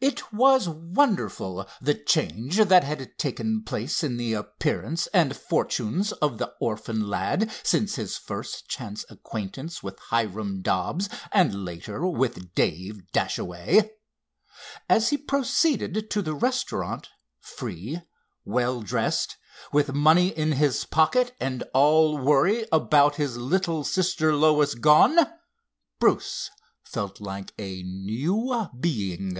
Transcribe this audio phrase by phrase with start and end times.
[0.00, 6.36] It was wonderful the change that had taken place in the appearance and fortunes of
[6.36, 13.10] the orphan lad, since his first chance acquaintance with Hiram Dobbs, and later with Dave
[13.14, 13.92] Dashaway.
[14.90, 17.08] As he proceeded to the restaurant,
[17.40, 18.02] free,
[18.44, 19.38] well dressed,
[19.72, 25.18] with money in his pocket and all worry about his little sister Lois gone,
[25.98, 26.50] Bruce
[26.82, 29.38] felt like a new being.